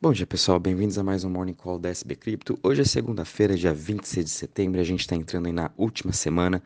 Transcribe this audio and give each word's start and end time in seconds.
Bom 0.00 0.12
dia 0.12 0.28
pessoal, 0.28 0.60
bem-vindos 0.60 0.96
a 0.96 1.02
mais 1.02 1.24
um 1.24 1.28
Morning 1.28 1.54
Call 1.54 1.76
da 1.76 1.88
SB 1.88 2.14
Cripto. 2.14 2.56
Hoje 2.62 2.82
é 2.82 2.84
segunda-feira, 2.84 3.56
dia 3.56 3.74
26 3.74 4.26
de 4.26 4.30
setembro, 4.30 4.80
a 4.80 4.84
gente 4.84 5.00
está 5.00 5.16
entrando 5.16 5.46
aí 5.46 5.52
na 5.52 5.72
última 5.76 6.12
semana 6.12 6.62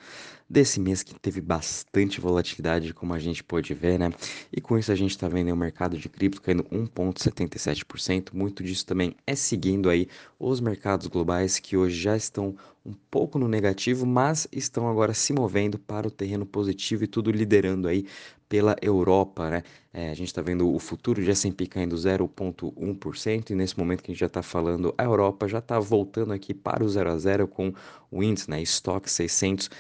desse 0.47 0.78
mês 0.78 1.02
que 1.02 1.18
teve 1.18 1.41
bastante 1.41 2.21
volatilidade, 2.21 2.92
como 2.92 3.15
a 3.15 3.18
gente 3.18 3.42
pôde 3.42 3.73
ver, 3.73 3.99
né? 3.99 4.13
E 4.53 4.60
com 4.60 4.76
isso 4.76 4.92
a 4.92 4.95
gente 4.95 5.13
está 5.13 5.29
vendo 5.29 5.50
o 5.50 5.57
mercado 5.57 5.97
de 5.97 6.10
cripto 6.10 6.42
caindo 6.42 6.65
1,77%. 6.65 8.34
Muito 8.34 8.62
disso 8.62 8.84
também 8.84 9.16
é 9.27 9.35
seguindo 9.35 9.89
aí 9.89 10.09
os 10.39 10.61
mercados 10.61 11.07
globais 11.07 11.59
que 11.59 11.75
hoje 11.75 11.99
já 11.99 12.14
estão 12.14 12.55
um 12.85 12.95
pouco 13.11 13.39
no 13.39 13.46
negativo, 13.46 14.05
mas 14.05 14.48
estão 14.51 14.89
agora 14.89 15.15
se 15.15 15.33
movendo 15.33 15.79
para 15.79 16.09
o 16.09 16.11
terreno 16.11 16.45
positivo 16.45 17.05
e 17.05 17.07
tudo 17.07 17.30
liderando 17.30 17.87
aí 17.87 18.07
pela 18.48 18.77
Europa, 18.83 19.48
né? 19.48 19.62
É, 19.95 20.11
a 20.11 20.15
gente 20.15 20.29
está 20.29 20.43
vendo 20.43 20.71
o 20.71 20.79
futuro 20.79 21.23
de 21.23 21.30
S&P 21.30 21.66
caindo 21.66 21.97
0,1% 21.97 23.51
e 23.51 23.55
nesse 23.55 23.79
momento 23.79 24.03
que 24.03 24.11
a 24.11 24.15
gente 24.15 24.20
já 24.20 24.27
está 24.27 24.42
falando, 24.42 24.95
a 24.98 25.05
Europa 25.05 25.48
já 25.48 25.59
está 25.59 25.79
voltando 25.79 26.33
aqui 26.33 26.53
para 26.53 26.84
o 26.84 26.89
0 26.89 27.11
a 27.11 27.19
0 27.19 27.48
com 27.48 27.73
o 28.11 28.23
índice, 28.23 28.51
né, 28.51 28.61
Stock 28.62 29.11
600 29.11 29.67
uh, 29.69 29.70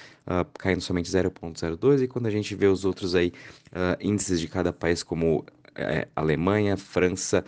caindo 0.58 0.80
somente 0.80 1.10
0,02 1.10 2.02
e 2.02 2.08
quando 2.08 2.26
a 2.26 2.30
gente 2.30 2.54
vê 2.54 2.66
os 2.66 2.84
outros 2.84 3.14
aí 3.14 3.32
uh, 3.72 3.96
índices 4.00 4.40
de 4.40 4.48
cada 4.48 4.72
país 4.72 5.02
como 5.02 5.44
é, 5.74 6.08
Alemanha, 6.14 6.76
França, 6.76 7.44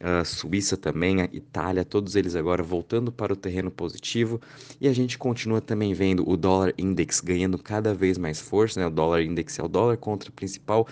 uh, 0.00 0.24
Suíça 0.24 0.76
também, 0.76 1.20
a 1.20 1.24
Itália, 1.32 1.84
todos 1.84 2.16
eles 2.16 2.34
agora 2.34 2.62
voltando 2.62 3.10
para 3.12 3.32
o 3.32 3.36
terreno 3.36 3.70
positivo 3.70 4.40
e 4.80 4.88
a 4.88 4.92
gente 4.92 5.18
continua 5.18 5.60
também 5.60 5.94
vendo 5.94 6.28
o 6.28 6.36
dólar 6.36 6.74
index 6.78 7.20
ganhando 7.20 7.58
cada 7.58 7.94
vez 7.94 8.18
mais 8.18 8.40
força, 8.40 8.80
né? 8.80 8.86
O 8.86 8.90
dólar 8.90 9.22
index 9.22 9.58
é 9.58 9.62
o 9.62 9.68
dólar 9.68 9.96
contra 9.96 10.30
o 10.30 10.32
principal 10.32 10.86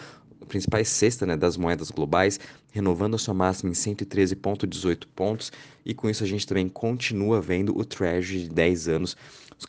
principais 0.45 0.89
cesta 0.89 1.25
né, 1.27 1.37
das 1.37 1.57
moedas 1.57 1.91
globais, 1.91 2.39
renovando 2.71 3.15
a 3.15 3.19
sua 3.19 3.35
máxima 3.35 3.71
em 3.71 3.73
113,18 3.73 5.07
pontos, 5.15 5.51
e 5.85 5.95
com 5.95 6.09
isso 6.09 6.23
a 6.23 6.27
gente 6.27 6.47
também 6.47 6.69
continua 6.69 7.41
vendo 7.41 7.77
o 7.77 7.85
Treasury 7.85 8.43
de 8.43 8.51
10 8.51 8.89
anos 8.89 9.17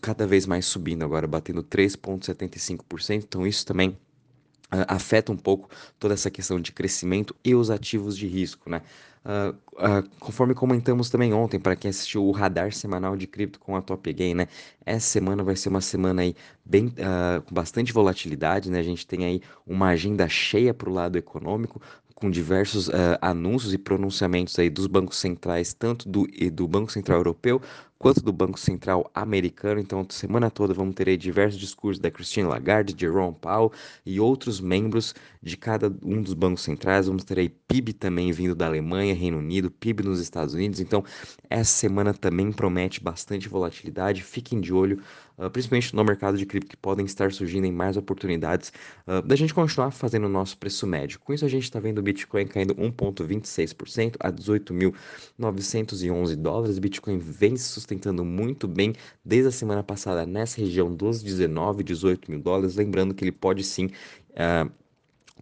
cada 0.01 0.27
vez 0.27 0.45
mais 0.45 0.65
subindo, 0.65 1.03
agora 1.03 1.25
batendo 1.27 1.63
3,75%, 1.63 3.23
então 3.23 3.47
isso 3.47 3.65
também 3.65 3.89
uh, 3.89 4.85
afeta 4.87 5.31
um 5.31 5.37
pouco 5.37 5.69
toda 5.99 6.13
essa 6.13 6.29
questão 6.29 6.59
de 6.59 6.71
crescimento 6.71 7.35
e 7.43 7.55
os 7.55 7.69
ativos 7.69 8.17
de 8.17 8.27
risco, 8.27 8.69
né? 8.69 8.81
Uh, 9.25 10.07
conforme 10.19 10.53
comentamos 10.53 11.09
também 11.09 11.33
ontem, 11.33 11.59
para 11.59 11.75
quem 11.75 11.89
assistiu 11.89 12.23
o 12.23 12.31
radar 12.31 12.71
semanal 12.71 13.17
de 13.17 13.25
cripto 13.25 13.59
com 13.59 13.75
a 13.75 13.81
Top 13.81 14.13
Game, 14.13 14.35
né? 14.35 14.47
Essa 14.85 15.07
semana 15.07 15.43
vai 15.43 15.55
ser 15.55 15.69
uma 15.69 15.81
semana 15.81 16.21
aí 16.21 16.35
bem 16.63 16.87
uh, 16.87 17.41
com 17.41 17.53
bastante 17.53 17.91
volatilidade, 17.91 18.69
né? 18.69 18.79
A 18.79 18.83
gente 18.83 19.07
tem 19.07 19.25
aí 19.25 19.41
uma 19.65 19.87
agenda 19.87 20.29
cheia 20.29 20.75
para 20.75 20.89
o 20.89 20.93
lado 20.93 21.17
econômico, 21.17 21.81
com 22.13 22.31
diversos 22.31 22.89
anúncios 23.19 23.73
e 23.73 23.77
pronunciamentos 23.77 24.57
aí 24.57 24.69
dos 24.69 24.87
bancos 24.87 25.17
centrais, 25.17 25.73
tanto 25.73 26.07
do, 26.07 26.25
do 26.53 26.65
Banco 26.65 26.89
Central 26.89 27.17
Europeu 27.17 27.61
quanto 27.97 28.21
do 28.21 28.31
Banco 28.31 28.59
Central 28.59 29.09
americano. 29.13 29.79
Então, 29.79 30.05
semana 30.09 30.51
toda 30.51 30.73
vamos 30.73 30.95
ter 30.95 31.15
diversos 31.17 31.59
discursos 31.59 31.99
da 31.99 32.11
Christine 32.11 32.47
Lagarde, 32.47 32.93
de 32.93 33.01
Jerome 33.01 33.35
Powell 33.39 33.71
e 34.05 34.19
outros 34.19 34.59
membros 34.59 35.15
de 35.41 35.55
cada 35.55 35.93
um 36.03 36.21
dos 36.21 36.33
bancos 36.33 36.63
centrais. 36.63 37.07
Vamos 37.07 37.23
ter 37.23 37.39
aí 37.39 37.49
PIB 37.49 37.93
também 37.93 38.31
vindo 38.31 38.55
da 38.55 38.65
Alemanha, 38.65 39.13
Reino 39.13 39.37
Unido, 39.37 39.69
PIB 39.69 40.03
nos 40.03 40.19
Estados 40.19 40.53
Unidos. 40.53 40.79
Então, 40.79 41.03
essa 41.49 41.71
semana 41.71 42.13
também 42.13 42.51
promete 42.51 43.01
bastante 43.01 43.47
volatilidade. 43.47 44.23
Fiquem 44.23 44.59
de 44.59 44.73
olho, 44.73 45.01
uh, 45.37 45.49
principalmente 45.49 45.95
no 45.95 46.03
mercado 46.03 46.37
de 46.37 46.45
cripto, 46.45 46.69
que 46.69 46.77
podem 46.77 47.05
estar 47.05 47.31
surgindo 47.31 47.65
em 47.65 47.71
mais 47.71 47.95
oportunidades 47.95 48.73
uh, 49.07 49.21
da 49.21 49.35
gente 49.35 49.53
continuar 49.53 49.91
fazendo 49.91 50.25
o 50.25 50.29
nosso 50.29 50.57
preço 50.57 50.87
médio. 50.87 51.19
Com 51.19 51.33
isso, 51.33 51.45
a 51.45 51.49
gente 51.49 51.63
está 51.63 51.79
vendo 51.79 51.99
o 51.99 52.03
Bitcoin 52.03 52.47
caindo 52.47 52.75
1,26% 52.75 54.15
a 54.19 54.31
18.911 54.31 56.35
dólares. 56.35 56.79
Bitcoin 56.79 57.19
vem 57.19 57.55
se 57.55 57.69
sustentando 57.85 58.25
muito 58.25 58.67
bem 58.67 58.93
desde 59.23 59.49
a 59.49 59.51
semana 59.51 59.83
passada 59.83 60.25
nessa 60.25 60.59
região 60.59 60.93
dos 60.93 61.21
19, 61.21 61.83
18 61.83 62.31
mil 62.31 62.41
dólares. 62.41 62.75
Lembrando 62.75 63.13
que 63.13 63.23
ele 63.23 63.31
pode 63.31 63.63
sim. 63.63 63.87
Uh, 64.31 64.69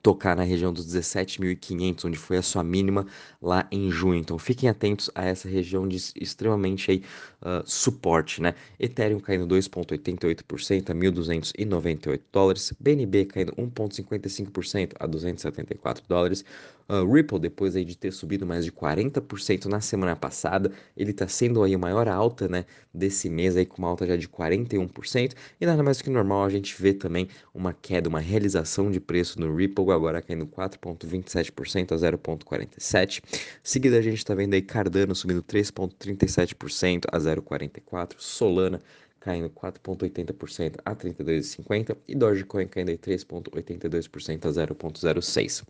tocar 0.04 0.36
na 0.36 0.44
região 0.44 0.74
dos 0.74 0.86
17.500, 0.86 2.04
onde 2.04 2.18
foi 2.18 2.36
a 2.36 2.42
sua 2.42 2.62
mínima 2.62 3.08
lá 3.42 3.66
em 3.72 3.90
junho. 3.90 4.20
Então 4.20 4.38
fiquem 4.38 4.68
atentos 4.68 5.10
a 5.16 5.24
essa 5.24 5.48
região 5.48 5.88
de 5.88 5.96
extremamente 6.20 6.92
aí, 6.92 7.04
uh, 7.42 7.64
suporte, 7.66 8.42
né? 8.42 8.54
Ethereum 8.78 9.22
caindo 9.22 9.48
2,88% 9.48 10.90
a 10.90 10.94
1.298 10.94 12.20
dólares, 12.34 12.74
BNB 12.78 13.26
caindo 13.26 13.54
1,55% 13.54 14.92
a 15.00 15.08
274 15.08 16.04
dólares, 16.06 16.44
Uh, 16.90 17.10
Ripple, 17.12 17.40
depois 17.40 17.76
aí 17.76 17.86
de 17.86 17.98
ter 17.98 18.12
subido 18.12 18.46
mais 18.46 18.66
de 18.66 18.72
40% 18.72 19.66
na 19.66 19.80
semana 19.80 20.16
passada, 20.16 20.72
ele 20.98 21.12
está 21.12 21.28
sendo 21.28 21.64
aí 21.64 21.74
a 21.74 21.78
maior 21.78 22.08
alta 22.08 22.48
né, 22.48 22.66
desse 22.94 23.30
mês, 23.30 23.56
aí, 23.56 23.66
com 23.66 23.78
uma 23.78 23.88
alta 23.88 24.06
já 24.06 24.16
de 24.16 24.28
41%, 24.28 25.34
e 25.60 25.66
nada 25.66 25.82
mais 25.82 26.02
que 26.02 26.10
normal 26.10 26.44
a 26.44 26.50
gente 26.50 26.80
vê 26.82 26.94
também 26.94 27.30
uma 27.54 27.74
queda, 27.74 28.10
uma 28.10 28.20
realização 28.20 28.92
de 28.92 29.00
preço 29.00 29.40
no 29.40 29.56
Ripple, 29.56 29.92
agora 29.92 30.22
caindo 30.22 30.46
4,27% 30.46 31.94
a 31.94 31.96
0,47%. 31.96 33.24
Seguida 33.64 33.98
a 33.98 34.02
gente 34.02 34.18
está 34.18 34.36
vendo 34.36 34.54
aí 34.54 34.62
Cardano 34.62 35.16
subindo 35.16 35.42
3,37% 35.42 37.06
a 37.12 37.18
0,44%, 37.18 38.16
Solana 38.18 38.82
caindo 39.24 39.50
4,80% 39.50 40.76
a 40.84 40.94
32,50% 40.94 41.98
e 42.08 42.14
Dogecoin 42.14 42.68
caindo 42.68 42.92
3,82% 42.92 44.46
a 44.46 44.50
0,06%. 44.50 45.64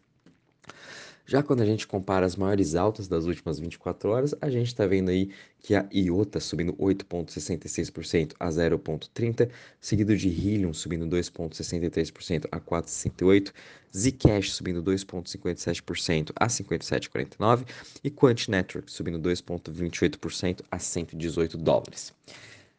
Já 1.25 1.41
quando 1.41 1.61
a 1.61 1.65
gente 1.65 1.87
compara 1.87 2.25
as 2.25 2.35
maiores 2.35 2.75
altas 2.75 3.07
das 3.07 3.25
últimas 3.25 3.57
24 3.57 4.09
horas, 4.09 4.35
a 4.41 4.49
gente 4.49 4.67
está 4.67 4.85
vendo 4.85 5.09
aí 5.09 5.29
que 5.59 5.73
a 5.73 5.87
IOTA 5.93 6.41
subindo 6.41 6.73
8,66% 6.73 8.33
a 8.37 8.49
0,30%, 8.49 9.49
seguido 9.79 10.17
de 10.17 10.27
Helium 10.27 10.73
subindo 10.73 11.07
2,63% 11.07 12.45
a 12.51 12.59
4,68%, 12.59 13.53
Zcash 13.95 14.51
subindo 14.51 14.83
2,57% 14.83 16.31
a 16.35 16.47
57,49% 16.47 17.65
e 18.03 18.09
Quant 18.09 18.49
Network 18.49 18.91
subindo 18.91 19.19
2,28% 19.19 20.61
a 20.69 20.77
118 20.77 21.57
dólares. 21.57 22.13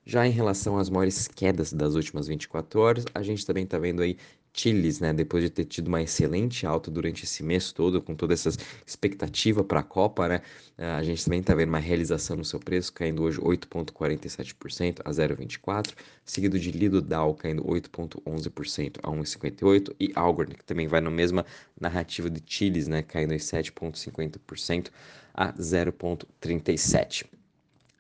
Já 0.05 0.27
em 0.27 0.31
relação 0.31 0.77
às 0.77 0.91
maiores 0.91 1.27
quedas 1.27 1.73
das 1.73 1.95
últimas 1.95 2.27
24 2.27 2.79
horas, 2.79 3.07
a 3.15 3.23
gente 3.23 3.47
também 3.47 3.65
está 3.65 3.79
vendo 3.79 4.03
aí 4.03 4.19
Chiles, 4.57 5.01
né, 5.01 5.13
depois 5.13 5.43
de 5.43 5.51
ter 5.51 5.65
tido 5.65 5.89
uma 5.89 6.01
excelente 6.01 6.65
alta 6.65 6.89
durante 6.91 7.25
esse 7.25 7.43
mês 7.43 7.73
todo, 7.73 8.01
com 8.01 8.15
toda 8.15 8.33
essa 8.33 8.51
expectativa 8.87 9.65
para 9.65 9.81
a 9.81 9.83
Copa, 9.83 10.29
né, 10.29 10.43
a 10.79 11.03
gente 11.03 11.25
também 11.25 11.41
está 11.41 11.55
vendo 11.55 11.71
uma 11.71 11.81
realização 11.81 12.37
no 12.37 12.45
seu 12.45 12.61
preço, 12.61 12.93
caindo 12.93 13.25
hoje 13.25 13.41
8,47% 13.41 15.01
a 15.05 15.11
0,24%, 15.11 15.95
seguido 16.25 16.59
de 16.59 16.71
Lido 16.71 17.03
Dow 17.03 17.35
caindo 17.35 17.65
8,11% 17.65 19.01
a 19.03 19.11
1,58%, 19.11 19.95
e 19.99 20.13
Algorand, 20.15 20.55
que 20.55 20.65
também 20.65 20.87
vai 20.87 21.01
na 21.01 21.11
mesma 21.11 21.45
narrativa 21.81 22.31
de 22.31 22.41
Chiles, 22.47 22.87
né, 22.87 23.03
caindo 23.03 23.35
7,50% 23.35 24.91
a 25.35 25.53
0,37%. 25.55 27.34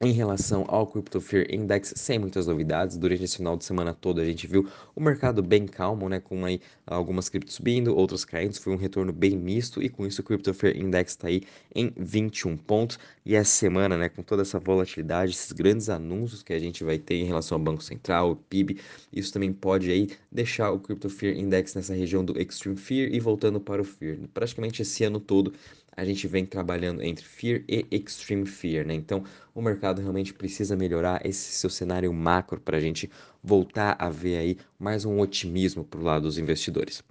Em 0.05 0.13
relação 0.13 0.67
ao 0.69 0.87
Crypto 0.87 1.19
Fear 1.19 1.47
Index, 1.51 1.95
sem 1.97 2.19
muitas 2.19 2.47
novidades, 2.47 2.99
durante 2.99 3.25
esse 3.25 3.39
final 3.39 3.57
de 3.57 3.65
semana 3.65 3.95
todo 3.95 4.21
a 4.21 4.25
gente 4.27 4.47
viu 4.47 4.69
o 4.95 5.01
mercado 5.01 5.43
bem 5.43 5.67
calmo, 5.67 6.11
né, 6.11 6.21
com 6.21 6.45
aí 6.45 6.61
algumas 6.87 7.31
criptos 7.31 7.55
subindo, 7.55 7.97
outras 7.97 8.23
caindo, 8.23 8.53
foi 8.61 8.75
um 8.75 8.77
retorno 8.77 9.15
bem 9.15 9.35
misto 9.35 9.83
e 9.83 9.89
com 9.89 10.07
isso 10.07 10.21
o 10.21 10.25
Crypto 10.25 10.53
Fear 10.53 10.77
Index 10.77 11.13
está 11.13 11.29
aí 11.29 11.41
em 11.75 11.91
21 11.97 12.55
pontos. 12.55 12.99
E 13.25 13.35
essa 13.35 13.51
semana, 13.51 13.97
né, 13.97 14.11
com 14.11 14.23
toda 14.23 14.43
essa 14.43 14.59
volatilidade, 14.61 15.33
esses 15.33 15.53
grandes 15.53 15.89
anúncios 15.89 16.43
que 16.43 16.53
a 16.53 16.59
gente 16.59 16.85
vai 16.85 16.99
ter 16.99 17.15
em 17.15 17.25
relação 17.25 17.57
ao 17.57 17.65
Banco 17.65 17.83
Central, 17.83 18.37
PIB, 18.51 18.79
isso 19.11 19.33
também 19.33 19.55
pode 19.55 19.91
aí 19.91 20.11
deixar 20.31 20.71
o 20.71 20.79
Crypto 20.79 21.09
Fear 21.09 21.35
Index 21.35 21.75
nessa 21.75 21.95
região 21.95 22.23
do 22.23 22.39
Extreme 22.39 22.77
Fear 22.77 23.09
e 23.11 23.19
voltando 23.19 23.59
para 23.59 23.81
o 23.81 23.85
Fear. 23.87 24.19
Praticamente 24.35 24.83
esse 24.83 25.03
ano 25.03 25.19
todo 25.19 25.55
a 25.97 26.05
gente 26.05 26.27
vem 26.27 26.45
trabalhando 26.45 27.03
entre 27.03 27.25
Fear 27.25 27.63
e 27.69 27.87
Extreme 27.91 28.47
Fear, 28.47 28.87
né? 28.87 28.95
Então, 28.95 29.25
o 29.55 29.63
mercado 29.63 30.01
realmente 30.01 30.35
precisa 30.35 30.77
melhorar 30.77 31.25
esse 31.25 31.53
seu 31.53 31.71
cenário 31.71 32.13
macro 32.13 32.61
para 32.61 32.77
a 32.77 32.81
gente 32.81 33.11
voltar 33.43 33.97
a 33.99 34.09
ver 34.09 34.37
aí 34.37 34.59
mais 34.79 35.05
um 35.05 35.21
otimismo 35.21 35.85
para 35.85 36.01
o 36.01 36.03
lado 36.03 36.23
dos 36.23 36.39
investidores. 36.39 37.03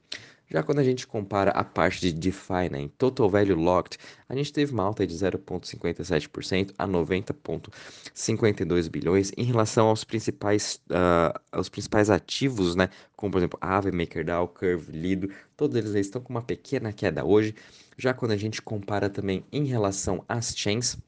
Já 0.53 0.61
quando 0.61 0.77
a 0.77 0.83
gente 0.83 1.07
compara 1.07 1.50
a 1.50 1.63
parte 1.63 2.00
de 2.00 2.13
DeFi, 2.13 2.69
né, 2.71 2.81
em 2.81 2.88
Total 2.88 3.27
Value 3.27 3.55
Locked, 3.55 3.97
a 4.29 4.35
gente 4.35 4.53
teve 4.53 4.71
uma 4.71 4.83
alta 4.83 5.07
de 5.07 5.15
0,57% 5.15 6.75
a 6.77 6.88
90,52 6.88 8.88
bilhões 8.88 9.31
em 9.35 9.45
relação 9.45 9.88
aos 9.88 10.03
principais, 10.03 10.79
uh, 10.91 11.33
aos 11.51 11.69
principais 11.69 12.11
ativos, 12.11 12.75
né, 12.75 12.89
como 13.15 13.31
por 13.31 13.39
exemplo 13.39 13.57
Aave, 13.59 13.91
MakerDAO, 13.91 14.47
Curve, 14.47 14.91
Lido, 14.91 15.31
todos 15.57 15.75
eles 15.75 15.95
estão 15.95 16.21
com 16.21 16.31
uma 16.31 16.44
pequena 16.44 16.94
queda 16.94 17.25
hoje. 17.25 17.55
Já 17.97 18.13
quando 18.13 18.33
a 18.33 18.38
gente 18.38 18.61
compara 18.61 19.09
também 19.09 19.44
em 19.51 19.65
relação 19.65 20.23
às 20.29 20.55
chains, 20.55 21.00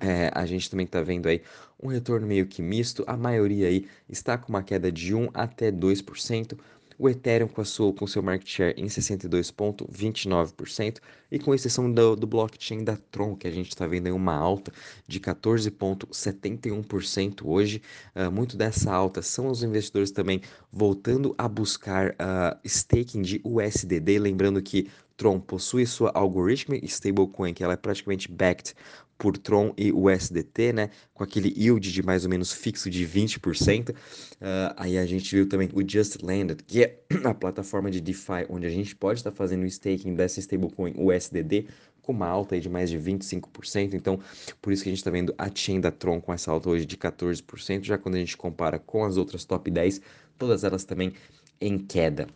é, 0.00 0.30
a 0.34 0.46
gente 0.46 0.70
também 0.70 0.86
está 0.86 1.02
vendo 1.02 1.28
aí 1.28 1.42
um 1.82 1.88
retorno 1.88 2.26
meio 2.26 2.46
que 2.46 2.62
misto, 2.62 3.04
a 3.06 3.18
maioria 3.18 3.68
aí 3.68 3.86
está 4.08 4.38
com 4.38 4.48
uma 4.48 4.62
queda 4.62 4.90
de 4.90 5.14
1 5.14 5.28
até 5.34 5.70
2%, 5.70 6.56
o 6.98 7.08
Ethereum 7.08 7.48
sua, 7.64 7.90
com 7.92 8.04
seu 8.06 8.22
market 8.22 8.48
share 8.48 8.74
em 8.76 8.86
62,29%, 8.86 10.98
e 11.30 11.38
com 11.38 11.54
exceção 11.54 11.90
do, 11.90 12.14
do 12.14 12.26
blockchain 12.26 12.84
da 12.84 12.98
Tron, 13.10 13.34
que 13.36 13.46
a 13.46 13.50
gente 13.50 13.70
está 13.70 13.86
vendo 13.86 14.06
aí 14.06 14.12
uma 14.12 14.34
alta 14.34 14.70
de 15.06 15.18
14,71% 15.18 17.40
hoje. 17.44 17.80
Uh, 18.14 18.30
muito 18.30 18.54
dessa 18.56 18.92
alta 18.92 19.22
são 19.22 19.48
os 19.48 19.62
investidores 19.62 20.10
também 20.10 20.42
voltando 20.70 21.34
a 21.38 21.48
buscar 21.48 22.10
uh, 22.10 22.58
staking 22.64 23.22
de 23.22 23.40
USDD, 23.42 24.18
lembrando 24.18 24.60
que 24.60 24.90
Tron 25.16 25.40
possui 25.40 25.86
sua 25.86 26.10
Algorithmic 26.14 26.84
Stablecoin, 26.86 27.54
que 27.54 27.62
ela 27.62 27.74
é 27.74 27.76
praticamente 27.76 28.28
backed 28.30 28.74
por 29.22 29.38
Tron 29.38 29.72
e 29.78 29.92
USDT, 29.92 30.72
né, 30.72 30.90
com 31.14 31.22
aquele 31.22 31.54
yield 31.56 31.92
de 31.92 32.02
mais 32.02 32.24
ou 32.24 32.30
menos 32.30 32.52
fixo 32.52 32.90
de 32.90 33.06
20%. 33.06 33.90
Uh, 33.90 33.94
ah, 34.40 34.74
aí 34.76 34.98
a 34.98 35.06
gente 35.06 35.32
viu 35.32 35.48
também 35.48 35.68
o 35.72 35.88
Just 35.88 36.20
Landed, 36.20 36.64
que 36.64 36.82
é 36.82 36.98
a 37.22 37.32
plataforma 37.32 37.88
de 37.88 38.00
DeFi 38.00 38.46
onde 38.48 38.66
a 38.66 38.68
gente 38.68 38.96
pode 38.96 39.20
estar 39.20 39.30
fazendo 39.30 39.62
o 39.62 39.66
staking 39.66 40.16
dessa 40.16 40.40
stablecoin 40.40 40.94
USDD 40.98 41.68
com 42.02 42.10
uma 42.10 42.26
alta 42.26 42.58
de 42.58 42.68
mais 42.68 42.90
de 42.90 42.98
25%. 42.98 43.94
Então, 43.94 44.18
por 44.60 44.72
isso 44.72 44.82
que 44.82 44.88
a 44.88 44.92
gente 44.92 44.98
está 44.98 45.10
vendo 45.12 45.32
a 45.38 45.48
chain 45.54 45.80
da 45.80 45.92
Tron 45.92 46.20
com 46.20 46.32
essa 46.32 46.50
alta 46.50 46.68
hoje 46.68 46.84
de 46.84 46.96
14%, 46.96 47.84
já 47.84 47.96
quando 47.96 48.16
a 48.16 48.18
gente 48.18 48.36
compara 48.36 48.80
com 48.80 49.04
as 49.04 49.16
outras 49.16 49.44
top 49.44 49.70
10, 49.70 50.00
todas 50.36 50.64
elas 50.64 50.82
também 50.82 51.12
em 51.60 51.78
queda. 51.78 52.26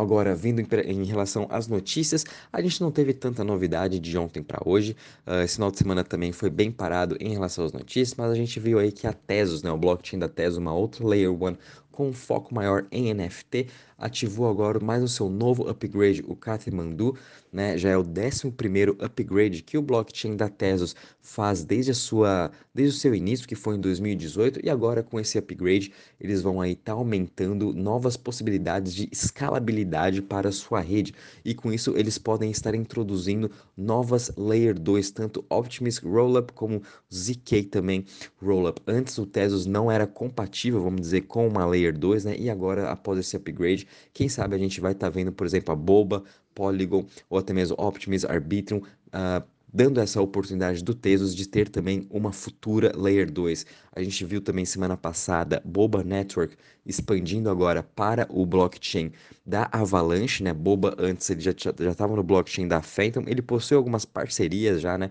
Agora, 0.00 0.34
vindo 0.34 0.60
em, 0.60 1.04
relação 1.04 1.46
às 1.50 1.68
notícias, 1.68 2.24
a 2.52 2.60
gente 2.60 2.80
não 2.80 2.90
teve 2.90 3.12
tanta 3.12 3.42
novidade 3.44 3.98
de 3.98 4.18
ontem 4.18 4.42
para 4.42 4.60
hoje. 4.64 4.96
Uh, 5.26 5.42
esse 5.42 5.54
final 5.54 5.70
de 5.70 5.78
semana 5.78 6.04
também 6.04 6.32
foi 6.32 6.50
bem 6.50 6.70
parado 6.70 7.16
em 7.20 7.32
relação 7.32 7.64
às 7.64 7.72
notícias, 7.72 8.14
mas 8.16 8.30
a 8.30 8.34
gente 8.34 8.58
viu 8.60 8.78
aí 8.78 8.92
que 8.92 9.06
a 9.06 9.12
Tesos, 9.12 9.62
né, 9.62 9.70
o 9.70 9.76
blockchain 9.76 10.18
da 10.18 10.28
Tesos, 10.28 10.58
uma 10.58 10.72
outra 10.72 11.06
Layer 11.06 11.32
1 11.32 11.56
com 11.98 12.10
um 12.10 12.12
foco 12.12 12.54
maior 12.54 12.86
em 12.92 13.12
NFT, 13.12 13.66
ativou 13.98 14.48
agora 14.48 14.78
mais 14.78 15.02
o 15.02 15.08
seu 15.08 15.28
novo 15.28 15.68
upgrade, 15.68 16.22
o 16.28 16.36
Kathmandu, 16.36 17.16
né? 17.52 17.76
Já 17.76 17.90
é 17.90 17.96
o 17.96 18.02
11 18.02 18.54
upgrade 19.00 19.64
que 19.64 19.76
o 19.76 19.82
blockchain 19.82 20.36
da 20.36 20.48
Tezos 20.48 20.94
faz 21.20 21.64
desde 21.64 21.90
a 21.90 21.94
sua 21.94 22.52
desde 22.72 22.96
o 22.96 23.00
seu 23.00 23.12
início, 23.12 23.48
que 23.48 23.56
foi 23.56 23.74
em 23.74 23.80
2018, 23.80 24.60
e 24.64 24.70
agora 24.70 25.02
com 25.02 25.18
esse 25.18 25.36
upgrade, 25.36 25.92
eles 26.20 26.40
vão 26.40 26.60
aí 26.60 26.72
estar 26.72 26.92
tá 26.92 26.98
aumentando 26.98 27.72
novas 27.72 28.16
possibilidades 28.16 28.94
de 28.94 29.08
escalabilidade 29.10 30.22
para 30.22 30.50
a 30.50 30.52
sua 30.52 30.78
rede. 30.78 31.12
E 31.44 31.52
com 31.54 31.72
isso 31.72 31.94
eles 31.96 32.16
podem 32.18 32.52
estar 32.52 32.76
introduzindo 32.76 33.50
novas 33.76 34.30
layer 34.36 34.78
2, 34.78 35.10
tanto 35.10 35.44
Optimus 35.50 35.98
Rollup 35.98 36.52
como 36.52 36.80
ZK 37.12 37.64
também 37.64 38.04
Rollup. 38.40 38.78
Antes 38.86 39.18
o 39.18 39.26
Tezos 39.26 39.66
não 39.66 39.90
era 39.90 40.06
compatível, 40.06 40.80
vamos 40.80 41.00
dizer, 41.00 41.22
com 41.22 41.48
uma 41.48 41.66
layer 41.66 41.87
2, 41.92 42.24
né? 42.24 42.36
E 42.38 42.50
agora 42.50 42.90
após 42.90 43.18
esse 43.18 43.36
upgrade, 43.36 43.86
quem 44.12 44.28
sabe 44.28 44.54
a 44.54 44.58
gente 44.58 44.80
vai 44.80 44.92
estar 44.92 45.06
tá 45.06 45.10
vendo, 45.10 45.32
por 45.32 45.46
exemplo, 45.46 45.72
a 45.72 45.76
Boba, 45.76 46.24
Polygon 46.54 47.06
ou 47.30 47.38
até 47.38 47.52
mesmo 47.52 47.76
Optimus 47.78 48.24
Arbitrum 48.24 48.78
uh, 48.78 49.42
dando 49.72 50.00
essa 50.00 50.20
oportunidade 50.20 50.82
do 50.82 50.94
Tesos 50.94 51.34
de 51.34 51.46
ter 51.46 51.68
também 51.68 52.06
uma 52.10 52.32
futura 52.32 52.92
Layer 52.96 53.30
2. 53.30 53.66
A 53.92 54.02
gente 54.02 54.24
viu 54.24 54.40
também 54.40 54.64
semana 54.64 54.96
passada 54.96 55.62
Boba 55.64 56.02
Network 56.02 56.56
expandindo 56.86 57.50
agora 57.50 57.82
para 57.82 58.26
o 58.30 58.46
blockchain 58.46 59.12
da 59.44 59.68
Avalanche, 59.70 60.42
né? 60.42 60.52
Boba 60.52 60.96
antes 60.98 61.28
ele 61.30 61.40
já 61.40 61.50
estava 61.50 62.16
no 62.16 62.22
blockchain 62.22 62.66
da 62.66 62.80
Phantom, 62.80 63.24
ele 63.26 63.42
possui 63.42 63.76
algumas 63.76 64.04
parcerias 64.04 64.80
já, 64.80 64.96
né? 64.96 65.10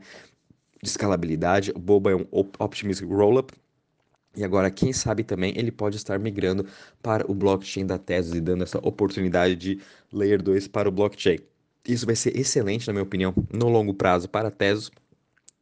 De 0.82 0.90
escalabilidade. 0.90 1.72
Boba 1.74 2.12
é 2.12 2.16
um 2.16 2.26
Optimus 2.60 3.00
Rollup, 3.00 3.52
e 4.38 4.44
agora, 4.44 4.70
quem 4.70 4.94
sabe 4.94 5.24
também, 5.24 5.52
ele 5.58 5.72
pode 5.72 5.98
estar 5.98 6.20
migrando 6.20 6.66
para 7.02 7.30
o 7.30 7.34
blockchain 7.34 7.88
da 7.88 7.98
Tesos 7.98 8.36
e 8.36 8.40
dando 8.40 8.64
essa 8.64 8.78
oportunidade 8.78 9.56
de 9.56 9.82
Layer 10.14 10.42
2 10.42 10.68
para 10.68 10.88
o 10.88 10.92
blockchain. 10.92 11.40
Isso 11.84 12.06
vai 12.06 12.16
ser 12.16 12.38
excelente, 12.38 12.86
na 12.86 12.94
minha 12.94 13.04
opinião, 13.04 13.34
no 13.52 13.68
longo 13.68 13.96
prazo 13.96 14.30
para 14.30 14.50
a 14.50 14.52
Tesos, 14.52 14.92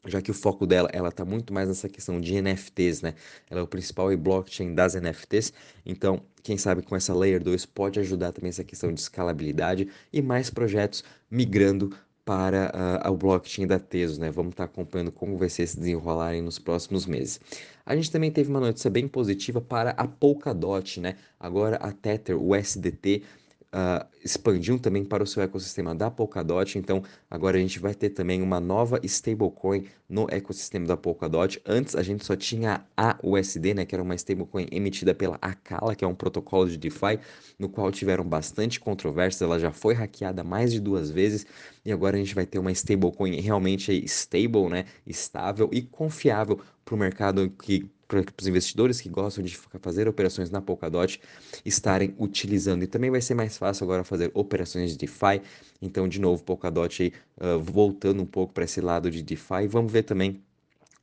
já 0.05 0.21
que 0.21 0.29
o 0.29 0.33
foco 0.33 0.67
dela 0.67 0.89
ela 0.91 1.07
está 1.07 1.23
muito 1.23 1.53
mais 1.53 1.69
nessa 1.69 1.87
questão 1.87 2.19
de 2.19 2.41
NFTs, 2.41 3.01
né? 3.01 3.15
Ela 3.49 3.61
é 3.61 3.63
o 3.63 3.67
principal 3.67 4.15
blockchain 4.17 4.75
das 4.75 4.93
NFTs, 4.93 5.53
então 5.85 6.21
quem 6.43 6.57
sabe 6.57 6.81
com 6.81 6.95
essa 6.95 7.13
Layer 7.13 7.41
2 7.41 7.65
pode 7.65 7.99
ajudar 7.99 8.33
também 8.33 8.49
essa 8.49 8.63
questão 8.63 8.93
de 8.93 8.99
escalabilidade 8.99 9.87
e 10.11 10.21
mais 10.21 10.49
projetos 10.49 11.03
migrando 11.31 11.95
para 12.25 13.03
uh, 13.05 13.11
o 13.11 13.15
blockchain 13.15 13.67
da 13.67 13.77
Tesos, 13.77 14.17
né? 14.17 14.31
Vamos 14.31 14.51
estar 14.51 14.67
tá 14.67 14.73
acompanhando 14.73 15.11
como 15.11 15.37
vai 15.37 15.47
ser 15.47 15.67
se 15.67 15.77
desenrolarem 15.77 16.41
nos 16.41 16.57
próximos 16.57 17.05
meses. 17.05 17.39
A 17.85 17.95
gente 17.95 18.11
também 18.11 18.31
teve 18.31 18.49
uma 18.49 18.59
notícia 18.59 18.89
bem 18.89 19.07
positiva 19.07 19.61
para 19.61 19.91
a 19.91 20.07
Polkadot, 20.07 20.99
né? 20.99 21.15
Agora 21.39 21.77
a 21.77 21.91
Tether, 21.91 22.35
o 22.41 22.55
SDT, 22.55 23.21
uh, 23.67 24.05
expandiu 24.25 24.79
também 24.79 25.05
para 25.05 25.23
o 25.23 25.27
seu 25.27 25.43
ecossistema 25.43 25.93
da 25.93 26.09
Polkadot, 26.09 26.79
então 26.79 27.03
agora 27.29 27.57
a 27.57 27.59
gente 27.59 27.77
vai 27.77 27.93
ter 27.93 28.09
também 28.09 28.41
uma 28.41 28.59
nova 28.59 28.99
stablecoin 29.03 29.85
no 30.09 30.27
ecossistema 30.31 30.87
da 30.87 30.97
Polkadot. 30.97 31.61
Antes 31.63 31.95
a 31.95 32.01
gente 32.01 32.25
só 32.25 32.35
tinha 32.35 32.83
a 32.97 33.17
USD, 33.21 33.75
né, 33.75 33.85
que 33.85 33.93
era 33.93 34.01
uma 34.01 34.15
stablecoin 34.15 34.67
emitida 34.71 35.13
pela 35.13 35.37
Akala, 35.39 35.95
que 35.95 36.03
é 36.03 36.07
um 36.07 36.15
protocolo 36.15 36.67
de 36.67 36.77
DeFi, 36.77 37.19
no 37.59 37.69
qual 37.69 37.91
tiveram 37.91 38.23
bastante 38.23 38.79
controvérsias, 38.79 39.43
ela 39.43 39.59
já 39.59 39.71
foi 39.71 39.93
hackeada 39.93 40.43
mais 40.43 40.73
de 40.73 40.79
duas 40.79 41.11
vezes, 41.11 41.45
e 41.85 41.91
agora 41.91 42.15
a 42.15 42.19
gente 42.19 42.33
vai 42.33 42.47
ter 42.47 42.57
uma 42.57 42.71
stablecoin 42.71 43.39
realmente 43.39 43.91
stable, 44.05 44.69
né, 44.69 44.85
estável 45.05 45.69
e 45.71 45.83
confiável 45.83 46.59
para 46.83 46.95
o 46.95 46.97
mercado 46.97 47.47
que 47.49 47.89
para 48.07 48.23
os 48.39 48.47
investidores 48.47 49.01
que 49.01 49.09
gostam 49.09 49.43
de 49.43 49.57
fazer 49.81 50.07
operações 50.07 50.49
na 50.49 50.61
Polkadot 50.61 51.19
estarem 51.63 52.15
utilizando. 52.19 52.83
E 52.83 52.87
também 52.87 53.09
vai 53.09 53.21
ser 53.21 53.33
mais 53.33 53.57
fácil 53.57 53.83
agora 53.83 54.03
fazer 54.03 54.14
operações 54.33 54.91
de 54.91 54.97
DeFi. 54.97 55.41
Então, 55.81 56.07
de 56.07 56.19
novo, 56.19 56.43
Polkadot 56.43 57.03
aí, 57.03 57.13
uh, 57.37 57.59
voltando 57.59 58.21
um 58.21 58.25
pouco 58.25 58.53
para 58.53 58.63
esse 58.63 58.81
lado 58.81 59.09
de 59.11 59.21
DeFi. 59.21 59.67
Vamos 59.67 59.91
ver 59.91 60.03
também 60.03 60.41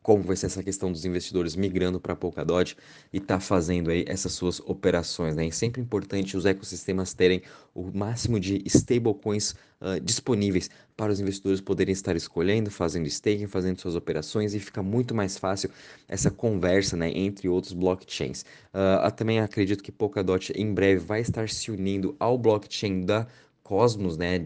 como 0.02 0.22
vai 0.22 0.36
ser 0.36 0.46
essa 0.46 0.62
questão 0.62 0.90
dos 0.90 1.04
investidores 1.04 1.54
migrando 1.54 2.00
para 2.00 2.16
Polkadot 2.16 2.76
e 3.12 3.20
tá 3.20 3.38
fazendo 3.38 3.90
aí 3.90 4.04
essas 4.06 4.32
suas 4.32 4.60
operações, 4.60 5.36
né? 5.36 5.46
É 5.46 5.50
sempre 5.50 5.80
importante 5.80 6.36
os 6.36 6.44
ecossistemas 6.44 7.14
terem 7.14 7.42
o 7.74 7.90
máximo 7.96 8.40
de 8.40 8.62
stablecoins 8.66 9.52
uh, 9.80 10.00
disponíveis 10.02 10.68
para 10.96 11.12
os 11.12 11.20
investidores 11.20 11.60
poderem 11.60 11.92
estar 11.92 12.16
escolhendo, 12.16 12.70
fazendo 12.70 13.06
staking, 13.06 13.46
fazendo 13.46 13.80
suas 13.80 13.94
operações 13.94 14.54
e 14.54 14.60
fica 14.60 14.82
muito 14.82 15.14
mais 15.14 15.38
fácil 15.38 15.70
essa 16.08 16.30
conversa, 16.30 16.96
né, 16.96 17.10
entre 17.14 17.48
outros 17.48 17.72
blockchains. 17.72 18.42
Uh, 18.74 19.10
também 19.12 19.40
acredito 19.40 19.82
que 19.82 19.92
Polkadot 19.92 20.52
em 20.54 20.72
breve 20.74 21.04
vai 21.04 21.20
estar 21.20 21.48
se 21.48 21.70
unindo 21.70 22.14
ao 22.18 22.36
blockchain 22.36 23.04
da 23.04 23.26
Cosmos, 23.62 24.16
né, 24.18 24.38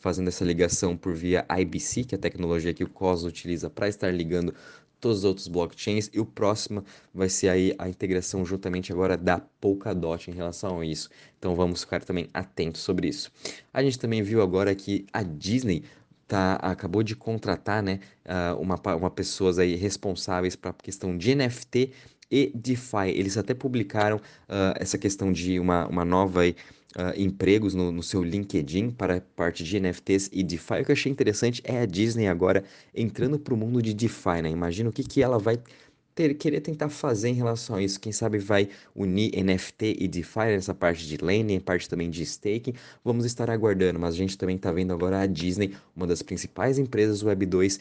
fazendo 0.00 0.28
essa 0.28 0.44
ligação 0.44 0.96
por 0.96 1.14
via 1.14 1.46
IBC, 1.48 2.04
que 2.04 2.14
é 2.14 2.18
a 2.18 2.20
tecnologia 2.20 2.72
que 2.72 2.82
o 2.82 2.88
Cosmos 2.88 3.30
utiliza 3.30 3.70
para 3.70 3.86
estar 3.86 4.10
ligando 4.10 4.54
todos 5.02 5.18
os 5.18 5.24
outros 5.24 5.48
blockchains 5.48 6.08
e 6.14 6.20
o 6.20 6.24
próximo 6.24 6.84
vai 7.12 7.28
ser 7.28 7.48
aí 7.48 7.74
a 7.76 7.88
integração 7.88 8.44
juntamente 8.44 8.92
agora 8.92 9.16
da 9.16 9.40
Polkadot 9.60 10.30
em 10.30 10.34
relação 10.34 10.80
a 10.80 10.86
isso. 10.86 11.10
Então 11.38 11.56
vamos 11.56 11.80
ficar 11.80 12.02
também 12.04 12.28
atentos 12.32 12.80
sobre 12.80 13.08
isso. 13.08 13.30
A 13.74 13.82
gente 13.82 13.98
também 13.98 14.22
viu 14.22 14.40
agora 14.40 14.72
que 14.76 15.04
a 15.12 15.24
Disney 15.24 15.82
tá, 16.28 16.54
acabou 16.54 17.02
de 17.02 17.16
contratar 17.16 17.82
né, 17.82 17.98
uma, 18.60 18.80
uma 18.96 19.10
pessoas 19.10 19.58
aí 19.58 19.74
responsáveis 19.74 20.54
para 20.54 20.70
a 20.70 20.74
questão 20.74 21.18
de 21.18 21.34
NFT 21.34 21.92
e 22.32 22.50
DeFi. 22.54 23.10
Eles 23.14 23.36
até 23.36 23.52
publicaram 23.52 24.16
uh, 24.16 24.74
essa 24.80 24.96
questão 24.96 25.30
de 25.30 25.60
uma, 25.60 25.86
uma 25.86 26.04
nova 26.04 26.40
uh, 26.48 26.52
empregos 27.16 27.74
no, 27.74 27.92
no, 27.92 28.02
seu 28.02 28.24
LinkedIn 28.24 28.90
para 28.90 29.20
parte 29.36 29.62
de 29.62 29.78
NFTs 29.78 30.30
e 30.32 30.42
DeFi. 30.42 30.80
O 30.80 30.84
que 30.86 30.90
eu 30.90 30.94
achei 30.94 31.12
interessante 31.12 31.60
é 31.62 31.80
a 31.80 31.86
Disney 31.86 32.26
agora 32.26 32.64
entrando 32.94 33.38
para 33.38 33.52
o 33.52 33.56
mundo 33.56 33.82
de 33.82 33.92
DeFi, 33.92 34.40
né? 34.42 34.50
Imagina 34.50 34.88
o 34.88 34.92
que, 34.92 35.04
que 35.04 35.22
ela 35.22 35.38
vai 35.38 35.58
ter, 36.14 36.34
querer 36.34 36.60
tentar 36.60 36.88
fazer 36.88 37.28
em 37.28 37.34
relação 37.34 37.76
a 37.76 37.82
isso. 37.82 38.00
Quem 38.00 38.12
sabe 38.12 38.38
vai 38.38 38.68
unir 38.94 39.32
NFT 39.42 39.96
e 39.98 40.08
DeFi 40.08 40.46
nessa 40.46 40.74
parte 40.74 41.06
de 41.06 41.16
lending, 41.16 41.60
parte 41.60 41.88
também 41.88 42.10
de 42.10 42.22
staking. 42.22 42.74
Vamos 43.04 43.24
estar 43.24 43.50
aguardando, 43.50 43.98
mas 43.98 44.14
a 44.14 44.18
gente 44.18 44.36
também 44.36 44.56
está 44.56 44.70
vendo 44.72 44.92
agora 44.92 45.20
a 45.20 45.26
Disney, 45.26 45.74
uma 45.94 46.06
das 46.06 46.22
principais 46.22 46.78
empresas 46.78 47.22
Web 47.22 47.46
2, 47.46 47.76
uh, 47.76 47.80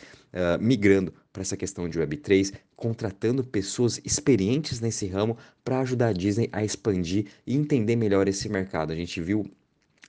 migrando 0.61 1.13
para 1.31 1.41
essa 1.41 1.55
questão 1.55 1.87
de 1.87 1.97
Web 1.97 2.17
3, 2.17 2.53
contratando 2.75 3.43
pessoas 3.43 4.01
experientes 4.03 4.79
nesse 4.79 5.07
ramo 5.07 5.37
para 5.63 5.79
ajudar 5.79 6.07
a 6.07 6.13
Disney 6.13 6.49
a 6.51 6.63
expandir 6.63 7.27
e 7.45 7.55
entender 7.55 7.95
melhor 7.95 8.27
esse 8.27 8.49
mercado. 8.49 8.91
A 8.91 8.95
gente 8.95 9.21
viu 9.21 9.49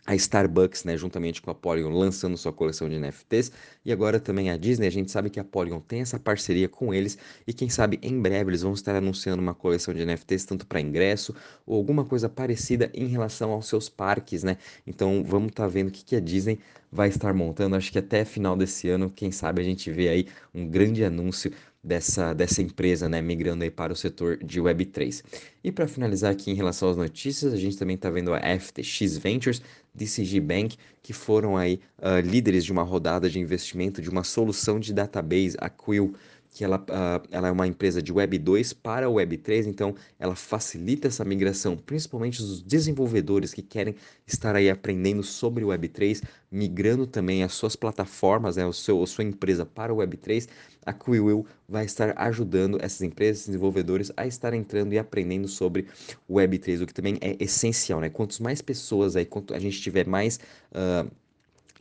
a 0.04 0.14
Starbucks, 0.14 0.84
né, 0.84 0.96
juntamente 0.96 1.40
com 1.40 1.50
a 1.50 1.54
Polygon, 1.54 1.90
lançando 1.90 2.36
sua 2.36 2.52
coleção 2.52 2.88
de 2.88 2.98
NFTs, 2.98 3.52
e 3.84 3.92
agora 3.92 4.18
também 4.18 4.50
a 4.50 4.56
Disney, 4.56 4.86
a 4.86 4.90
gente 4.90 5.10
sabe 5.10 5.30
que 5.30 5.38
a 5.38 5.44
Polygon 5.44 5.80
tem 5.80 6.00
essa 6.00 6.18
parceria 6.18 6.68
com 6.68 6.92
eles, 6.92 7.16
e 7.46 7.52
quem 7.52 7.68
sabe 7.68 7.98
em 8.02 8.20
breve 8.20 8.50
eles 8.50 8.62
vão 8.62 8.72
estar 8.72 8.96
anunciando 8.96 9.40
uma 9.40 9.54
coleção 9.54 9.94
de 9.94 10.04
NFTs, 10.04 10.44
tanto 10.44 10.66
para 10.66 10.80
ingresso, 10.80 11.34
ou 11.64 11.76
alguma 11.76 12.04
coisa 12.04 12.28
parecida 12.28 12.90
em 12.92 13.06
relação 13.06 13.52
aos 13.52 13.66
seus 13.68 13.88
parques, 13.88 14.42
né, 14.42 14.56
então 14.86 15.24
vamos 15.24 15.50
estar 15.50 15.64
tá 15.64 15.68
vendo 15.68 15.88
o 15.88 15.92
que, 15.92 16.04
que 16.04 16.16
a 16.16 16.20
Disney 16.20 16.58
vai 16.92 17.08
estar 17.08 17.32
montando. 17.32 17.74
Acho 17.74 17.90
que 17.90 17.98
até 17.98 18.24
final 18.24 18.54
desse 18.56 18.88
ano, 18.88 19.10
quem 19.10 19.32
sabe 19.32 19.62
a 19.62 19.64
gente 19.64 19.90
vê 19.90 20.08
aí 20.08 20.26
um 20.54 20.68
grande 20.68 21.02
anúncio 21.02 21.50
dessa, 21.82 22.32
dessa 22.32 22.62
empresa, 22.62 23.08
né, 23.08 23.20
migrando 23.20 23.64
aí 23.64 23.70
para 23.70 23.92
o 23.92 23.96
setor 23.96 24.36
de 24.36 24.60
Web3. 24.60 25.24
E 25.64 25.72
para 25.72 25.88
finalizar 25.88 26.30
aqui 26.30 26.50
em 26.50 26.54
relação 26.54 26.90
às 26.90 26.96
notícias, 26.96 27.52
a 27.52 27.56
gente 27.56 27.76
também 27.76 27.96
está 27.96 28.10
vendo 28.10 28.32
a 28.32 28.40
FTX 28.40 29.16
Ventures, 29.16 29.62
DCG 29.94 30.40
Bank, 30.40 30.76
que 31.02 31.12
foram 31.12 31.56
aí 31.56 31.80
uh, 31.98 32.20
líderes 32.24 32.64
de 32.64 32.72
uma 32.72 32.82
rodada 32.82 33.28
de 33.28 33.40
investimento 33.40 34.00
de 34.00 34.08
uma 34.08 34.22
solução 34.22 34.78
de 34.78 34.92
database, 34.92 35.56
a 35.58 35.68
Quill, 35.68 36.14
que 36.52 36.62
ela, 36.62 36.76
uh, 36.76 37.26
ela 37.30 37.48
é 37.48 37.50
uma 37.50 37.66
empresa 37.66 38.02
de 38.02 38.12
Web 38.12 38.38
2 38.38 38.74
para 38.74 39.08
Web 39.08 39.38
3, 39.38 39.66
então 39.66 39.94
ela 40.18 40.36
facilita 40.36 41.08
essa 41.08 41.24
migração, 41.24 41.78
principalmente 41.78 42.42
os 42.42 42.62
desenvolvedores 42.62 43.54
que 43.54 43.62
querem 43.62 43.94
estar 44.26 44.54
aí 44.54 44.68
aprendendo 44.68 45.22
sobre 45.22 45.64
Web 45.64 45.88
3, 45.88 46.22
migrando 46.50 47.06
também 47.06 47.42
as 47.42 47.54
suas 47.54 47.74
plataformas, 47.74 48.56
né, 48.56 48.66
o 48.66 48.72
seu, 48.72 49.02
a 49.02 49.06
sua 49.06 49.24
empresa 49.24 49.64
para 49.64 49.94
o 49.94 49.96
Web 49.96 50.18
3. 50.18 50.46
A 50.84 50.92
Quill 50.92 51.46
vai 51.66 51.86
estar 51.86 52.12
ajudando 52.18 52.76
essas 52.82 53.00
empresas, 53.00 53.46
desenvolvedores 53.46 54.12
a 54.14 54.26
estar 54.26 54.52
entrando 54.52 54.92
e 54.92 54.98
aprendendo 54.98 55.48
sobre 55.48 55.86
Web 56.28 56.58
3, 56.58 56.82
o 56.82 56.86
que 56.86 56.92
também 56.92 57.16
é 57.22 57.34
essencial, 57.40 57.98
né? 57.98 58.10
Quantos 58.10 58.38
mais 58.40 58.60
pessoas 58.60 59.16
aí, 59.16 59.24
quanto 59.24 59.54
a 59.54 59.58
gente 59.58 59.80
tiver 59.80 60.06
mais 60.06 60.38
uh, 60.72 61.10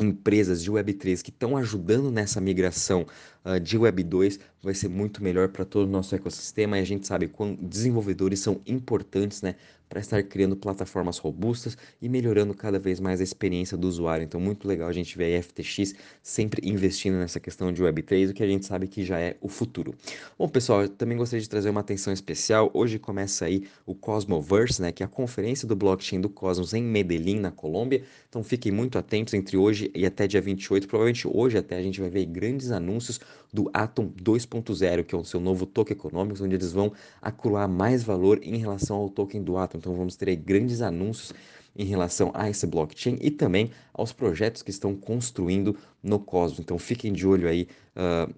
empresas 0.01 0.63
de 0.63 0.72
Web3 0.72 1.22
que 1.22 1.29
estão 1.29 1.55
ajudando 1.58 2.12
nessa 2.12 2.41
migração 2.41 3.05
uh, 3.46 3.60
de 3.60 3.77
Web 3.77 4.03
2 4.03 4.39
vai 4.62 4.74
ser 4.74 4.88
muito 4.88 5.24
melhor 5.24 5.50
para 5.50 5.65
todo 5.65 5.88
o 5.88 5.91
nosso 5.91 6.15
ecossistema 6.15 6.77
e 6.77 6.81
a 6.81 6.86
gente 6.86 7.08
sabe 7.08 7.27
quão 7.27 7.55
desenvolvedores 7.55 8.39
são 8.39 8.62
importantes, 8.65 9.41
né, 9.41 9.55
para 9.91 10.00
estar 10.00 10.24
criando 10.24 10.55
plataformas 10.55 11.17
robustas 11.17 11.77
e 12.01 12.07
melhorando 12.07 12.53
cada 12.53 12.79
vez 12.79 12.98
mais 12.98 13.19
a 13.19 13.25
experiência 13.25 13.75
do 13.75 13.89
usuário. 13.89 14.24
Então, 14.24 14.39
muito 14.39 14.65
legal 14.65 14.88
a 14.88 14.93
gente 14.93 15.17
ver 15.17 15.36
a 15.36 15.43
FTX 15.43 15.93
sempre 16.24 16.65
investindo 16.65 17.17
nessa 17.17 17.41
questão 17.41 17.74
de 17.74 17.83
Web3, 17.83 18.29
o 18.29 18.33
que 18.33 18.41
a 18.41 18.48
gente 18.48 18.65
sabe 18.65 18.88
que 18.88 19.03
já 19.03 19.19
é 19.19 19.36
o 19.41 19.50
futuro. 19.50 19.93
Bom, 20.39 20.48
pessoal, 20.48 20.83
eu 20.83 20.88
também 20.88 21.17
gostaria 21.17 21.41
de 21.41 21.50
trazer 21.50 21.69
uma 21.69 21.81
atenção 21.81 22.13
especial. 22.13 22.71
Hoje 22.74 22.98
começa 23.00 23.43
aí 23.43 23.67
o 23.86 23.93
Cosmoverse, 23.93 24.81
né, 24.81 24.93
que 24.93 25.03
é 25.03 25.05
a 25.05 25.10
conferência 25.10 25.67
do 25.67 25.75
blockchain 25.75 26.21
do 26.21 26.29
Cosmos 26.29 26.74
em 26.74 26.81
Medellín, 26.81 27.41
na 27.41 27.51
Colômbia. 27.51 28.01
Então, 28.29 28.41
fiquem 28.45 28.71
muito 28.71 28.98
atentos 28.98 29.33
entre 29.33 29.57
hoje 29.57 29.91
e 29.93 30.05
até 30.05 30.25
dia 30.25 30.39
28. 30.39 30.88
Provavelmente 30.88 31.27
hoje 31.27 31.57
até 31.57 31.75
a 31.75 31.81
gente 31.81 32.00
vai 32.00 32.10
ver 32.10 32.25
grandes 32.27 32.71
anúncios 32.71 33.19
do 33.51 33.69
Atom 33.74 34.07
2.0, 34.07 35.03
que 35.03 35.13
é 35.13 35.17
o 35.17 35.25
seu 35.25 35.41
novo 35.41 35.65
token 35.65 35.98
econômico, 35.98 36.41
onde 36.41 36.55
eles 36.55 36.71
vão 36.71 36.93
acruar 37.21 37.67
mais 37.67 38.03
valor 38.03 38.39
em 38.41 38.55
relação 38.55 38.95
ao 38.95 39.10
token 39.10 39.43
do 39.43 39.57
Atom. 39.57 39.80
Então 39.81 39.95
vamos 39.95 40.15
ter 40.15 40.35
grandes 40.35 40.81
anúncios 40.81 41.33
em 41.75 41.85
relação 41.85 42.31
a 42.35 42.50
esse 42.50 42.67
blockchain 42.67 43.17
e 43.19 43.31
também 43.31 43.71
aos 43.91 44.13
projetos 44.13 44.61
que 44.61 44.69
estão 44.69 44.95
construindo 44.95 45.75
no 46.03 46.19
Cosmos. 46.19 46.59
Então 46.59 46.77
fiquem 46.77 47.11
de 47.11 47.25
olho 47.25 47.47
aí. 47.47 47.67
Uh, 47.95 48.31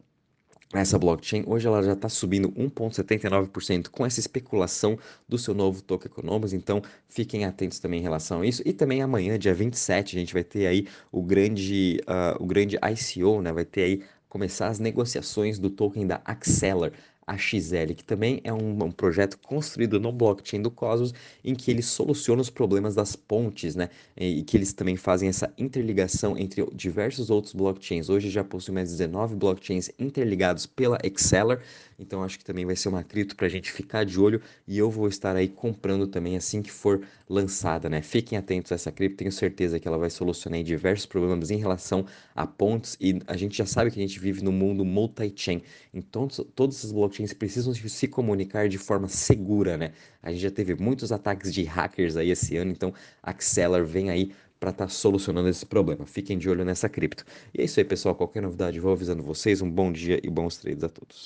essa 0.74 0.98
blockchain, 0.98 1.44
hoje 1.46 1.68
ela 1.68 1.84
já 1.84 1.94
está 1.94 2.10
subindo 2.10 2.52
1,79% 2.54 3.90
com 3.90 4.04
essa 4.04 4.20
especulação 4.20 4.98
do 5.30 5.38
seu 5.38 5.54
novo 5.54 5.84
token 5.84 6.12
Economos, 6.12 6.52
então 6.52 6.82
fiquem 7.08 7.46
atentos 7.46 7.78
também 7.78 8.00
em 8.00 8.04
relação 8.04 8.42
a 8.42 8.46
isso. 8.46 8.64
E 8.66 8.74
também 8.74 9.04
amanhã, 9.04 9.38
dia 9.38 9.54
27, 9.54 10.16
a 10.16 10.20
gente 10.20 10.34
vai 10.34 10.44
ter 10.44 10.66
aí 10.66 10.88
o 11.12 11.22
grande, 11.22 12.02
uh, 12.08 12.44
o 12.44 12.48
grande 12.48 12.76
ICO, 12.78 13.40
né? 13.40 13.54
Vai 13.54 13.66
ter 13.66 13.84
aí 13.84 14.04
começar 14.28 14.68
as 14.68 14.80
negociações 14.80 15.60
do 15.60 15.70
token 15.70 16.08
da 16.08 16.20
Acceler, 16.26 16.92
AXL, 17.26 17.94
que 17.96 18.04
também 18.04 18.42
é 18.44 18.54
um, 18.54 18.84
um, 18.84 18.92
projeto 18.92 19.38
construído 19.40 20.00
no 20.00 20.12
blockchain 20.12 20.62
do 20.62 20.72
Cosmos, 20.72 21.14
em 21.44 21.56
que 21.56 21.72
ele 21.72 21.82
soluciona 21.82 22.42
os 22.42 22.50
problemas 22.50 22.96
das 22.96 23.16
pontes, 23.16 23.76
né? 23.76 23.90
E, 24.18 24.40
e, 24.40 24.44
que 24.44 24.58
eles 24.58 24.74
também 24.74 24.96
fazem 24.96 25.30
essa 25.30 25.54
interligação 25.58 26.38
entre 26.38 26.66
diversos 26.74 27.30
outros 27.30 27.54
blockchains. 27.54 28.10
Hoje 28.10 28.30
já 28.30 28.44
possui 28.44 28.74
mais 28.74 28.92
19 28.92 29.36
blockchains 29.36 29.90
interligados 29.98 30.66
pela 30.66 30.98
Exceler, 31.04 31.62
então 31.98 32.24
acho 32.24 32.38
que 32.38 32.46
também 32.46 32.66
vai 32.66 32.76
ser 32.76 32.90
uma 32.90 33.04
cripto 33.04 33.36
para 33.36 33.46
a 33.46 33.50
gente 33.50 33.72
ficar 33.72 34.04
de 34.04 34.20
olho 34.20 34.42
e 34.68 34.78
eu 34.78 34.90
vou 34.90 35.08
estar 35.08 35.36
aí 35.36 35.48
comprando 35.48 36.08
também 36.08 36.36
assim 36.36 36.62
que 36.62 36.72
for 36.72 37.02
lançada, 37.30 37.90
né? 37.90 38.02
Fiquem 38.02 38.38
atentos 38.38 38.72
a 38.72 38.76
essa 38.76 38.92
cripto, 38.92 39.18
tenho 39.18 39.32
certeza 39.32 39.80
que 39.80 39.88
ela 39.88 39.98
vai 39.98 40.10
solucionar 40.10 40.62
diversos 40.64 41.06
problemas 41.06 41.50
em 41.50 41.58
relação 41.58 42.06
a 42.36 42.46
pontes 42.46 42.98
e 43.00 43.20
a 43.28 43.38
gente 43.38 43.58
já 43.58 43.66
sabe 43.66 43.92
que 43.92 44.00
a 44.00 44.02
gente 44.02 44.20
vive 44.20 44.44
no 44.44 44.52
mundo 44.52 44.84
multi-chain, 44.86 45.62
então 45.94 46.28
todos 46.56 46.78
esses 46.78 46.92
blockchains 46.92 47.13
blockchains 47.14 47.34
precisam 47.34 47.74
se 47.74 48.08
comunicar 48.08 48.68
de 48.68 48.78
forma 48.78 49.08
segura, 49.08 49.78
né? 49.78 49.94
A 50.22 50.32
gente 50.32 50.42
já 50.42 50.52
teve 50.52 50.76
muitos 50.76 51.12
ataques 51.12 51.54
de 51.54 51.64
hackers 51.64 52.18
aí 52.18 52.32
esse 52.32 52.58
ano, 52.58 52.72
então 52.72 52.94
a 53.22 53.30
Acceler 53.30 53.86
vem 53.86 54.10
aí 54.10 54.32
para 54.60 54.72
estar 54.72 54.86
tá 54.86 54.90
solucionando 54.90 55.50
esse 55.50 55.66
problema. 55.66 56.06
Fiquem 56.06 56.38
de 56.38 56.50
olho 56.50 56.66
nessa 56.66 56.90
cripto. 56.90 57.26
E 57.54 57.62
é 57.62 57.66
isso 57.66 57.80
aí, 57.80 57.84
pessoal. 57.84 58.16
Qualquer 58.16 58.42
novidade, 58.42 58.80
vou 58.80 58.94
avisando 58.94 59.22
vocês. 59.22 59.62
Um 59.62 59.70
bom 59.70 59.92
dia 59.92 60.20
e 60.24 60.30
bons 60.30 60.58
trades 60.58 60.84
a 60.84 60.90
todos. 60.90 61.22